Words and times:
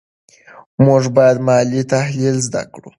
موږ 0.85 1.03
باید 1.17 1.37
مالي 1.47 1.81
تحلیل 1.93 2.37
زده 2.47 2.61
کړو. 2.73 2.89